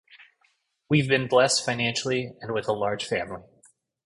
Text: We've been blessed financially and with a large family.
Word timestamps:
We've 0.89 1.07
been 1.07 1.27
blessed 1.27 1.63
financially 1.63 2.33
and 2.41 2.53
with 2.55 2.67
a 2.67 2.73
large 2.73 3.05
family. 3.05 3.43